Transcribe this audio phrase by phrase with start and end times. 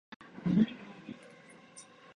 [0.03, 0.13] お
[0.45, 0.73] 風呂に入
[1.13, 1.17] る